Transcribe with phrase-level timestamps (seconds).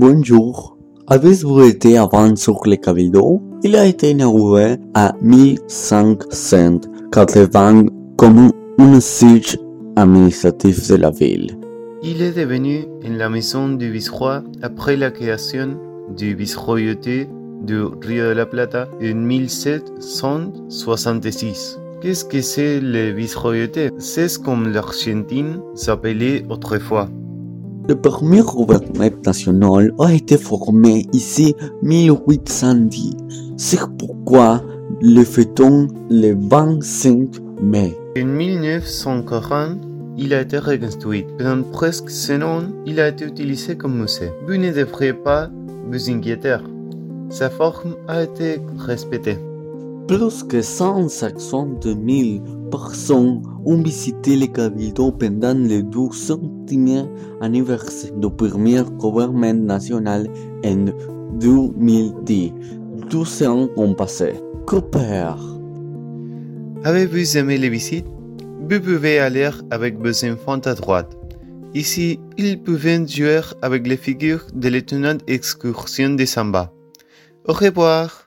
[0.00, 0.78] Bonjour.
[1.08, 9.58] Avez-vous été avant sur le Cabildo Il a été inauguré à 1580 comme un siège
[9.96, 11.58] administratif de la ville.
[12.04, 15.80] Il est devenu la maison du vice-roi après la création
[16.16, 17.28] du vice-royauté
[17.62, 21.80] du Rio de la Plata en 1766.
[22.00, 23.90] Qu'est-ce que c'est le vice-royauté?
[23.98, 27.08] C'est comme l'Argentine s'appelait autrefois.
[27.88, 33.16] Le premier gouvernement national a été formé ici 1810.
[33.56, 34.62] C'est pourquoi
[35.00, 37.28] le fêtons le 25
[37.62, 37.96] mai.
[38.20, 39.78] En 1940,
[40.18, 41.24] il a été reconstruit.
[41.38, 44.32] Pendant presque 100 ans, il a été utilisé comme musée.
[44.46, 45.48] Vous ne devrez pas
[45.90, 46.58] vous inquiéter.
[47.30, 49.38] Sa forme a été respectée.
[50.06, 51.96] Plus que 160 000
[52.70, 57.08] personnes ont visité le Cabildo pendant le 200e
[57.40, 60.28] anniversaire du premier gouvernement national
[60.64, 60.86] en
[61.40, 62.52] 2010.
[63.10, 64.34] 12 ans ont passé.
[64.66, 65.32] Cooper.
[66.84, 68.06] Avez-vous aimé les visites?
[68.70, 71.16] Vous pouvez aller avec vos enfants à droite.
[71.74, 76.72] Ici, ils peuvent jouer avec les figures de l'étonnante excursion de Samba.
[77.46, 78.24] Au revoir